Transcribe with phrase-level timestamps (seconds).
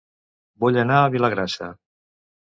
[0.63, 1.67] Vull anar a Vilagrassa